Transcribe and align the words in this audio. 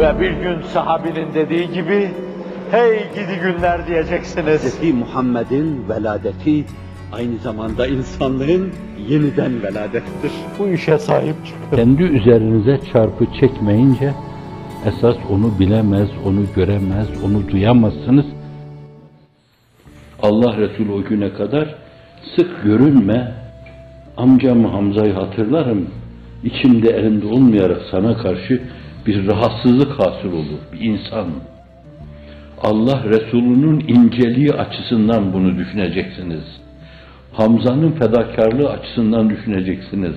Ve 0.00 0.20
bir 0.20 0.30
gün 0.30 0.62
sahabinin 0.62 1.34
dediği 1.34 1.72
gibi, 1.72 2.10
hey 2.70 2.98
gidi 3.14 3.40
günler 3.42 3.86
diyeceksiniz. 3.86 4.80
Hz. 4.80 4.94
Muhammed'in 4.94 5.88
veladeti 5.88 6.64
aynı 7.12 7.38
zamanda 7.38 7.86
insanlığın 7.86 8.70
yeniden 9.08 9.62
veladettir. 9.62 10.32
Bu 10.58 10.68
işe 10.68 10.98
sahip 10.98 11.34
çıkın. 11.46 11.76
Kendi 11.76 12.02
üzerinize 12.02 12.80
çarpı 12.92 13.26
çekmeyince 13.40 14.12
esas 14.86 15.16
onu 15.30 15.58
bilemez, 15.58 16.08
onu 16.26 16.40
göremez, 16.56 17.08
onu 17.24 17.48
duyamazsınız. 17.48 18.26
Allah 20.22 20.56
Resulü 20.56 20.92
o 20.92 21.02
güne 21.02 21.32
kadar 21.32 21.74
sık 22.36 22.62
görünme, 22.64 23.34
amcamı 24.16 24.68
Hamza'yı 24.68 25.12
hatırlarım, 25.12 25.88
içimde 26.44 26.90
elimde 26.90 27.26
olmayarak 27.26 27.80
sana 27.90 28.16
karşı 28.16 28.62
bir 29.06 29.26
rahatsızlık 29.26 29.90
hasıl 29.98 30.32
olur, 30.32 30.60
bir 30.72 30.80
insan. 30.80 31.26
Allah 32.62 33.04
Resulü'nün 33.04 33.80
inceliği 33.88 34.52
açısından 34.52 35.32
bunu 35.32 35.58
düşüneceksiniz. 35.58 36.44
Hamza'nın 37.32 37.92
fedakarlığı 37.92 38.70
açısından 38.70 39.30
düşüneceksiniz. 39.30 40.14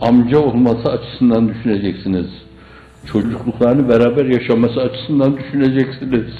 Amca 0.00 0.38
olması 0.38 0.92
açısından 0.92 1.48
düşüneceksiniz. 1.48 2.26
Çocukluklarını 3.12 3.88
beraber 3.88 4.24
yaşaması 4.24 4.80
açısından 4.80 5.36
düşüneceksiniz. 5.36 6.32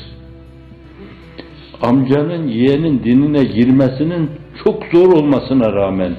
Amcanın 1.82 2.48
yeğenin 2.48 3.04
dinine 3.04 3.44
girmesinin 3.44 4.30
çok 4.64 4.84
zor 4.92 5.12
olmasına 5.12 5.72
rağmen 5.72 6.12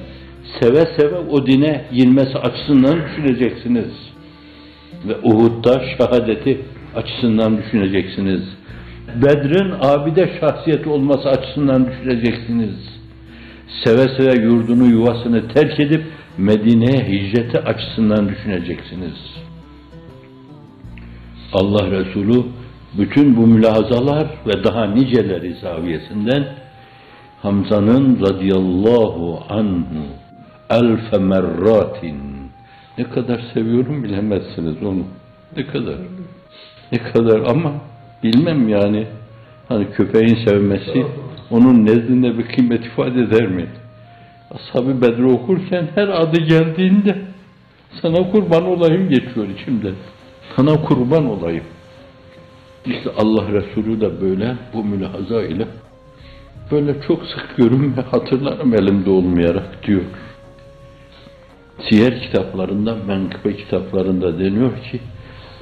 seve 0.60 0.86
seve 0.98 1.18
o 1.18 1.46
dine 1.46 1.84
girmesi 1.92 2.38
açısından 2.38 2.98
düşüneceksiniz. 3.04 4.09
Ve 5.08 5.16
Uhud'da 5.22 5.82
şehadeti 5.98 6.60
açısından 6.96 7.58
düşüneceksiniz. 7.58 8.42
Bedr'in 9.14 9.74
abide 9.80 10.30
şahsiyeti 10.40 10.88
olması 10.88 11.28
açısından 11.28 11.86
düşüneceksiniz. 11.86 12.74
Seve 13.84 14.06
seve 14.18 14.42
yurdunu 14.42 14.86
yuvasını 14.86 15.48
terk 15.48 15.80
edip 15.80 16.04
Medine'ye 16.38 17.08
hicreti 17.08 17.60
açısından 17.60 18.28
düşüneceksiniz. 18.28 19.14
Allah 21.52 21.90
Resulü 21.90 22.42
bütün 22.98 23.36
bu 23.36 23.46
mülahazalar 23.46 24.26
ve 24.46 24.64
daha 24.64 24.86
niceleri 24.86 25.54
zaviyesinden 25.54 26.44
Hamza'nın 27.42 28.20
radıyallahu 28.20 29.42
anhu 29.48 30.04
elfe 30.70 31.18
merratin 31.18 32.39
ne 33.00 33.08
kadar 33.08 33.40
seviyorum 33.54 34.04
bilemezsiniz 34.04 34.82
onu. 34.82 35.04
Ne 35.56 35.66
kadar. 35.66 35.96
Ne 36.92 36.98
kadar 36.98 37.40
ama 37.50 37.72
bilmem 38.22 38.68
yani 38.68 39.06
hani 39.68 39.90
köpeğin 39.90 40.38
sevmesi 40.46 41.06
onun 41.50 41.86
nezdinde 41.86 42.38
bir 42.38 42.46
kıymet 42.46 42.86
ifade 42.86 43.20
eder 43.20 43.46
mi? 43.46 43.66
Ashab-ı 44.50 45.02
Bedri 45.02 45.24
okurken 45.24 45.88
her 45.94 46.08
adı 46.08 46.40
geldiğinde 46.40 47.18
sana 48.02 48.30
kurban 48.30 48.64
olayım 48.64 49.08
geçiyor 49.08 49.48
içimden. 49.48 49.94
Sana 50.56 50.82
kurban 50.82 51.26
olayım. 51.26 51.64
İşte 52.86 53.10
Allah 53.16 53.44
Resulü 53.52 54.00
de 54.00 54.20
böyle 54.20 54.56
bu 54.74 54.84
mülahaza 54.84 55.42
ile 55.42 55.66
böyle 56.70 56.94
çok 57.08 57.22
sık 57.26 57.56
görünme 57.56 58.02
hatırlarım 58.10 58.74
elimde 58.74 59.10
olmayarak 59.10 59.86
diyor. 59.86 60.02
Siyer 61.88 62.22
kitaplarında, 62.22 62.94
menkıbe 63.06 63.56
kitaplarında 63.56 64.38
deniyor 64.38 64.72
ki 64.90 65.00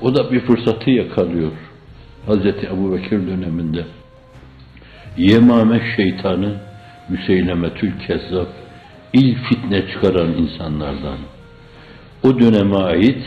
o 0.03 0.15
da 0.15 0.33
bir 0.33 0.41
fırsatı 0.41 0.91
yakalıyor. 0.91 1.53
Hazreti 2.27 2.67
Ebu 2.67 2.93
Bekir 2.93 3.27
döneminde. 3.27 3.85
Yemame 5.17 5.81
şeytanı 5.97 6.55
Müseylemetül 7.09 7.93
Kezzab 8.07 8.47
ilk 9.13 9.39
fitne 9.39 9.89
çıkaran 9.89 10.33
insanlardan. 10.33 11.19
O 12.23 12.41
döneme 12.41 12.77
ait 12.77 13.25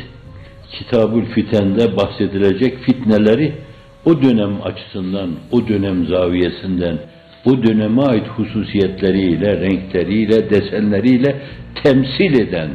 Kitabül 0.72 1.26
Fiten'de 1.26 1.98
bahsedilecek 1.98 2.78
fitneleri 2.78 3.54
o 4.06 4.22
dönem 4.22 4.62
açısından, 4.64 5.30
o 5.52 5.68
dönem 5.68 6.08
zaviyesinden, 6.08 7.00
o 7.46 7.64
döneme 7.64 8.02
ait 8.02 8.28
hususiyetleriyle, 8.28 9.62
renkleriyle, 9.62 10.50
desenleriyle 10.50 11.42
temsil 11.84 12.40
eden 12.40 12.70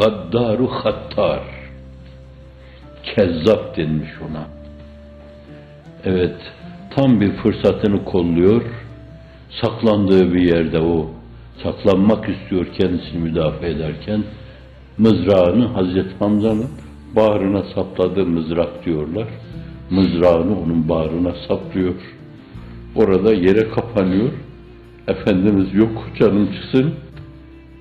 gaddaru 0.00 0.66
hattar, 0.66 1.42
kezzap 3.02 3.76
denmiş 3.76 4.10
ona. 4.30 4.46
Evet, 6.04 6.36
tam 6.90 7.20
bir 7.20 7.32
fırsatını 7.32 8.04
kolluyor, 8.04 8.62
saklandığı 9.62 10.34
bir 10.34 10.42
yerde 10.42 10.80
o, 10.80 11.10
saklanmak 11.62 12.28
istiyor 12.28 12.66
kendisini 12.78 13.18
müdafaa 13.18 13.66
ederken, 13.66 14.22
mızrağını 14.98 15.66
Hazreti 15.66 16.14
Hamza'nın 16.18 16.70
bağrına 17.16 17.62
sapladığı 17.74 18.26
mızrak 18.26 18.84
diyorlar. 18.86 19.28
Mızrağını 19.90 20.60
onun 20.60 20.88
bağrına 20.88 21.34
saplıyor 21.48 21.94
Orada 22.95 23.33
yere 23.33 23.69
kapanıyor. 23.69 24.31
Efendimiz 25.07 25.73
yok 25.73 26.09
canım 26.19 26.49
çıksın. 26.53 26.93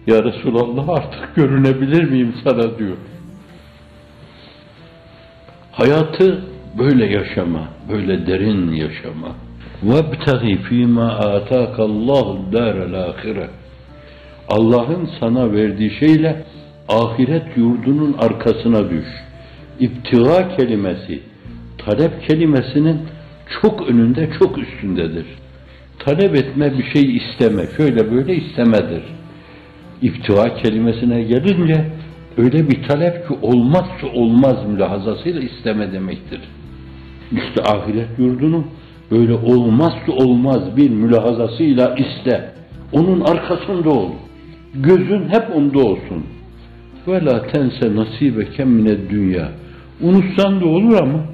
Ya 0.06 0.24
Resulallah 0.24 0.88
artık 0.88 1.36
görünebilir 1.36 2.10
miyim 2.10 2.34
sana 2.44 2.78
diyor. 2.78 2.96
Hayatı 5.72 6.44
böyle 6.78 7.06
yaşama, 7.06 7.68
böyle 7.92 8.26
derin 8.26 8.72
yaşama. 8.72 9.28
وَابْتَغِ 9.86 10.42
ف۪ي 10.66 10.80
مَا 10.98 11.08
آتَاكَ 11.36 11.76
اللّٰهُ 11.76 12.26
الدَّارَ 12.38 12.76
الْآخِرَةِ 12.90 13.46
Allah'ın 14.48 15.08
sana 15.20 15.52
verdiği 15.52 15.90
şeyle 16.00 16.44
ahiret 16.88 17.56
yurdunun 17.56 18.12
arkasına 18.12 18.90
düş. 18.90 19.06
İptiga 19.80 20.56
kelimesi, 20.56 21.22
talep 21.78 22.28
kelimesinin 22.28 23.00
çok 23.61 23.89
önünde, 23.89 24.29
çok 24.39 24.57
üstündedir. 24.57 25.25
Talep 25.99 26.35
etme 26.35 26.77
bir 26.77 26.83
şey 26.83 27.17
isteme, 27.17 27.67
şöyle 27.77 28.11
böyle 28.11 28.35
istemedir. 28.35 29.03
İptiga 30.01 30.55
kelimesine 30.55 31.23
gelince 31.23 31.85
öyle 32.37 32.69
bir 32.69 32.83
talep 32.83 33.27
ki 33.27 33.33
olmazsa 33.41 34.07
olmaz 34.13 34.55
mülahazasıyla 34.67 35.41
isteme 35.41 35.91
demektir. 35.91 36.41
İşte 37.31 37.63
ahiret 37.63 38.19
yurdunu 38.19 38.63
böyle 39.11 39.33
olmazsa 39.33 40.11
olmaz 40.11 40.77
bir 40.77 40.89
mülahazasıyla 40.89 41.95
iste. 41.95 42.51
Onun 42.91 43.21
arkasında 43.21 43.89
ol. 43.89 44.11
Gözün 44.75 45.29
hep 45.29 45.55
onda 45.55 45.79
olsun. 45.79 46.23
Ve 47.07 47.25
la 47.25 47.47
tense 47.47 47.95
nasibeke 47.95 48.65
mine 48.65 49.09
dünya. 49.09 49.51
Unutsan 50.01 50.61
da 50.61 50.65
olur 50.65 51.01
ama 51.01 51.32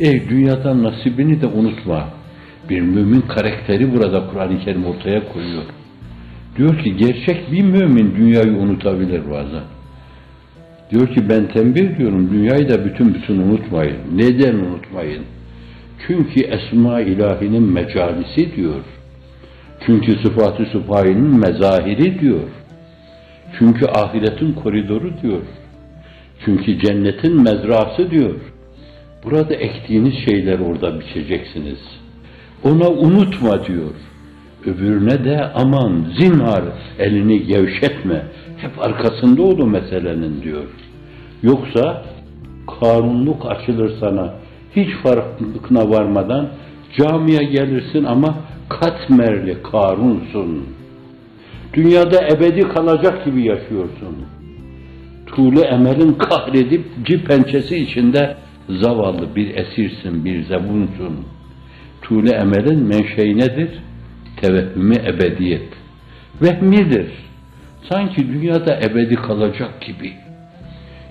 ey 0.00 0.28
dünyadan 0.28 0.82
nasibini 0.82 1.40
de 1.40 1.46
unutma. 1.46 2.08
Bir 2.70 2.80
mümin 2.80 3.20
karakteri 3.20 3.94
burada 3.94 4.26
Kur'an-ı 4.26 4.58
Kerim 4.64 4.86
ortaya 4.86 5.32
koyuyor. 5.32 5.62
Diyor 6.56 6.78
ki 6.78 6.96
gerçek 6.96 7.52
bir 7.52 7.62
mümin 7.62 8.14
dünyayı 8.16 8.52
unutabilir 8.52 9.22
bazen. 9.30 9.62
Diyor 10.90 11.08
ki 11.08 11.28
ben 11.28 11.46
tembih 11.46 11.98
diyorum 11.98 12.30
dünyayı 12.30 12.70
da 12.70 12.84
bütün 12.84 13.14
bütün 13.14 13.38
unutmayın. 13.38 13.96
Neden 14.14 14.54
unutmayın? 14.54 15.22
Çünkü 16.06 16.40
esma 16.40 17.00
ilahinin 17.00 17.62
mecalisi 17.62 18.56
diyor. 18.56 18.84
Çünkü 19.86 20.12
sıfatı 20.12 20.64
süfahinin 20.64 21.38
mezahiri 21.38 22.20
diyor. 22.20 22.48
Çünkü 23.58 23.86
ahiretin 23.86 24.52
koridoru 24.52 25.12
diyor. 25.22 25.42
Çünkü 26.44 26.78
cennetin 26.78 27.42
mezrası 27.42 28.10
diyor. 28.10 28.34
Burada 29.24 29.54
ektiğiniz 29.54 30.14
şeyler 30.24 30.58
orada 30.58 31.00
biçeceksiniz. 31.00 31.78
Ona 32.64 32.88
unutma 32.88 33.66
diyor. 33.66 33.94
Öbürüne 34.66 35.24
de 35.24 35.52
aman 35.54 36.06
zinhar 36.18 36.62
elini 36.98 37.46
gevşetme. 37.46 38.22
Hep 38.56 38.86
arkasında 38.86 39.42
ol 39.42 39.66
meselenin 39.66 40.42
diyor. 40.42 40.64
Yoksa 41.42 42.04
karunluk 42.80 43.46
açılır 43.46 43.92
sana. 44.00 44.34
Hiç 44.76 44.88
farklılıkına 45.02 45.90
varmadan 45.90 46.48
camiye 46.98 47.44
gelirsin 47.44 48.04
ama 48.04 48.34
katmerli 48.68 49.62
karunsun. 49.62 50.64
Dünyada 51.74 52.28
ebedi 52.28 52.68
kalacak 52.68 53.24
gibi 53.24 53.46
yaşıyorsun. 53.46 54.16
Tuğlu 55.26 55.60
emelin 55.60 56.12
kahredip 56.12 56.84
cip 57.06 57.26
pençesi 57.26 57.76
içinde 57.76 58.36
zavallı 58.69 59.35
bir 59.35 59.55
esirsin, 59.55 60.25
bir 60.25 60.43
zebunsun. 60.43 61.25
Tuğlu 62.01 62.29
emelin 62.29 62.83
menşei 62.83 63.37
nedir? 63.37 63.69
Tevehhümü 64.41 64.95
ebediyet. 64.95 65.69
Vehmidir. 66.41 67.07
Sanki 67.89 68.27
dünyada 68.27 68.79
ebedi 68.79 69.15
kalacak 69.15 69.81
gibi. 69.81 70.13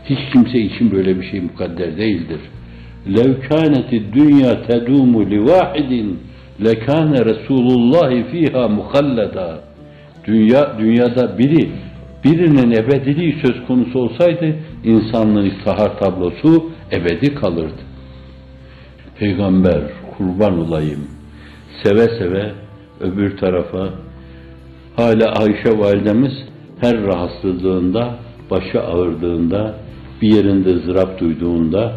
Hiç 0.04 0.18
kimse 0.32 0.58
için 0.58 0.90
böyle 0.90 1.20
bir 1.20 1.30
şey 1.30 1.40
mukadder 1.40 1.96
değildir. 1.96 2.40
لَوْ 3.06 3.28
كَانَتِ 3.48 3.90
الدُّنْيَا 4.02 4.52
تَدُومُ 4.68 5.12
لِوَاحِدٍ 5.32 5.92
لَكَانَ 6.66 7.12
رَسُولُ 7.30 7.66
اللّٰهِ 7.78 8.10
ف۪يهَا 8.30 8.64
مُخَلَّدًا 8.78 9.60
Dünya, 10.26 10.78
dünyada 10.78 11.38
biri, 11.38 11.70
birinin 12.24 12.70
ebediliği 12.70 13.36
söz 13.46 13.66
konusu 13.66 13.98
olsaydı, 13.98 14.56
insanlığın 14.83 15.45
iftihar 15.45 15.99
tablosu 15.99 16.71
ebedi 16.91 17.35
kalırdı. 17.35 17.81
Peygamber, 19.19 19.81
kurban 20.17 20.59
olayım, 20.59 21.07
seve 21.83 22.07
seve 22.19 22.51
öbür 22.99 23.37
tarafa, 23.37 23.89
hala 24.95 25.31
Ayşe 25.31 25.79
validemiz 25.79 26.33
her 26.81 27.03
rahatsızlığında, 27.03 28.15
başı 28.51 28.81
ağırdığında, 28.81 29.75
bir 30.21 30.27
yerinde 30.27 30.69
ızdırap 30.69 31.19
duyduğunda 31.19 31.93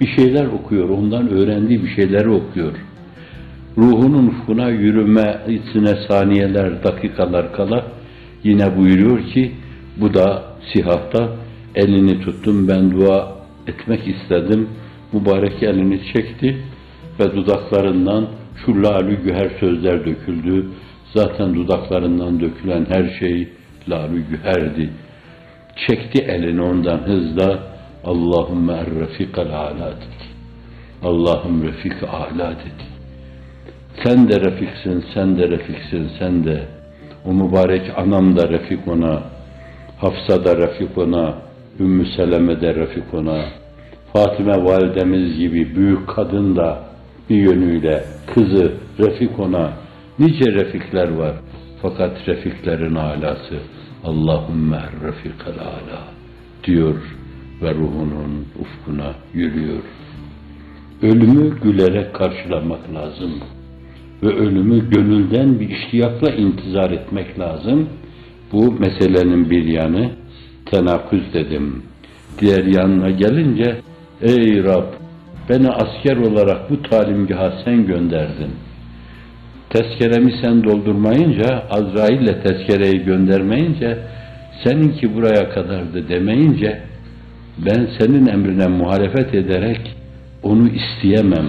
bir 0.00 0.06
şeyler 0.16 0.46
okuyor, 0.46 0.88
ondan 0.88 1.28
öğrendiği 1.28 1.82
bir 1.82 1.94
şeyleri 1.94 2.30
okuyor. 2.30 2.72
Ruhunun 3.78 4.26
ufkuna 4.26 4.68
yürümesine 4.68 6.06
saniyeler, 6.08 6.84
dakikalar 6.84 7.52
kala 7.52 7.84
yine 8.44 8.76
buyuruyor 8.76 9.22
ki 9.34 9.52
bu 9.96 10.14
da 10.14 10.42
sihahta 10.72 11.28
elini 11.74 12.20
tuttum 12.20 12.68
ben 12.68 12.90
dua 12.90 13.32
etmek 13.66 14.08
istedim. 14.08 14.68
Mübarek 15.12 15.62
elini 15.62 16.00
çekti 16.12 16.62
ve 17.20 17.36
dudaklarından 17.36 18.28
şu 18.66 18.82
lalü 18.82 19.22
güher 19.22 19.50
sözler 19.60 20.06
döküldü. 20.06 20.68
Zaten 21.14 21.54
dudaklarından 21.54 22.40
dökülen 22.40 22.86
her 22.90 23.18
şey 23.18 23.48
lalü 23.88 24.24
güherdi. 24.30 24.90
Çekti 25.88 26.22
elini 26.22 26.62
ondan 26.62 26.98
hızla 26.98 27.62
Allahümme 28.04 28.72
er-refikal 28.72 29.50
ala 29.50 29.90
dedi. 29.90 30.30
Allah'ım 31.02 31.62
refik 31.62 32.02
ala 32.02 32.50
dedi. 32.50 32.84
Sen 34.04 34.28
de 34.28 34.40
refiksin, 34.40 35.04
sen 35.14 35.38
de 35.38 35.48
refiksin, 35.48 36.10
sen 36.18 36.44
de. 36.44 36.68
O 37.24 37.32
mübarek 37.32 37.98
anam 37.98 38.36
da 38.36 38.48
refik 38.48 38.88
ona, 38.88 39.22
Hafsa 39.98 40.44
da 40.44 40.56
refik 40.56 40.98
ona, 40.98 41.34
Ümmü 41.78 42.06
Seleme 42.16 42.60
de 42.60 42.74
refik 42.74 43.14
ona, 43.14 43.44
Fatime 44.12 44.64
validemiz 44.64 45.38
gibi 45.38 45.76
büyük 45.76 46.08
kadın 46.08 46.56
da 46.56 46.84
bir 47.30 47.36
yönüyle 47.36 48.04
kızı 48.34 48.72
refik 48.98 49.38
ona, 49.38 49.72
nice 50.18 50.52
refikler 50.52 51.10
var. 51.10 51.34
Fakat 51.82 52.28
refiklerin 52.28 52.94
alası 52.94 53.58
Allahümme 54.04 54.82
refikal 55.04 55.52
ala 55.52 56.04
diyor 56.64 56.94
ve 57.62 57.74
ruhunun 57.74 58.46
ufkuna 58.60 59.14
yürüyor. 59.34 59.82
Ölümü 61.02 61.60
gülerek 61.60 62.14
karşılamak 62.14 62.94
lazım 62.94 63.30
ve 64.22 64.28
ölümü 64.28 64.90
gönülden 64.90 65.60
bir 65.60 65.68
iştiyakla 65.68 66.30
intizar 66.32 66.90
etmek 66.90 67.38
lazım. 67.38 67.88
Bu 68.52 68.72
meselenin 68.72 69.50
bir 69.50 69.64
yanı 69.64 70.10
tenaküz 70.70 71.34
dedim. 71.34 71.82
Diğer 72.38 72.64
yanına 72.64 73.10
gelince 73.10 73.76
ey 74.22 74.64
Rab 74.64 74.84
beni 75.48 75.68
asker 75.68 76.16
olarak 76.16 76.70
bu 76.70 76.82
talimgaha 76.82 77.52
sen 77.64 77.86
gönderdin. 77.86 78.50
Tezkeremi 79.70 80.32
sen 80.42 80.64
doldurmayınca, 80.64 81.62
Azrail'le 81.70 82.42
tezkereyi 82.42 83.04
göndermeyince, 83.04 83.98
seninki 84.64 85.14
buraya 85.14 85.50
kadardı 85.50 86.08
demeyince, 86.08 86.80
ben 87.58 87.88
senin 87.98 88.26
emrine 88.26 88.66
muhalefet 88.66 89.34
ederek 89.34 89.80
onu 90.42 90.68
isteyemem. 90.68 91.46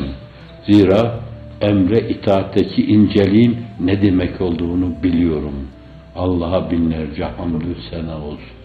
Zira 0.70 1.20
emre 1.62 2.10
itaatteki 2.10 2.82
inceliğin 2.82 3.58
ne 3.80 4.02
demek 4.02 4.42
olduğunu 4.42 5.04
biliyorum. 5.04 5.68
Allah'a 6.16 6.72
binlerce 6.72 7.24
hamdü 7.24 7.76
sena 7.90 8.18
olsun. 8.18 8.61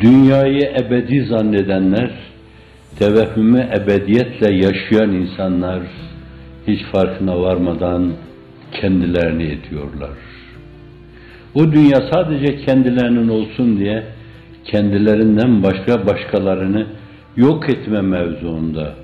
Dünyayı 0.00 0.72
ebedi 0.80 1.24
zannedenler, 1.24 2.10
tevehhümü 2.98 3.68
ebediyetle 3.82 4.54
yaşayan 4.54 5.12
insanlar 5.12 5.82
hiç 6.66 6.82
farkına 6.82 7.40
varmadan 7.40 8.12
kendilerini 8.72 9.42
ediyorlar. 9.42 10.10
O 11.54 11.72
dünya 11.72 12.08
sadece 12.12 12.64
kendilerinin 12.64 13.28
olsun 13.28 13.78
diye 13.78 14.04
kendilerinden 14.64 15.62
başka 15.62 16.06
başkalarını 16.06 16.86
yok 17.36 17.68
etme 17.68 18.00
mevzuunda 18.00 18.94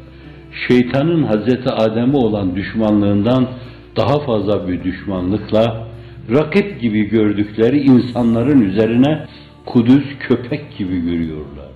şeytanın 0.68 1.22
Hazreti 1.22 1.70
Adem'e 1.70 2.16
olan 2.16 2.56
düşmanlığından 2.56 3.48
daha 3.96 4.18
fazla 4.20 4.68
bir 4.68 4.84
düşmanlıkla 4.84 5.86
rakip 6.30 6.80
gibi 6.80 7.08
gördükleri 7.08 7.80
insanların 7.80 8.60
üzerine 8.62 9.26
kudüs 9.66 10.04
köpek 10.20 10.78
gibi 10.78 11.00
görüyorlar. 11.00 11.70